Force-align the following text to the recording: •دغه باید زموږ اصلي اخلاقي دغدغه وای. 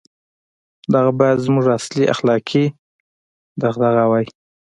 •دغه 0.93 1.11
باید 1.19 1.43
زموږ 1.45 1.65
اصلي 1.77 2.05
اخلاقي 2.13 2.65
دغدغه 3.61 4.03
وای. 4.11 4.25